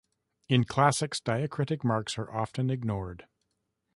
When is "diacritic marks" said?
1.19-2.17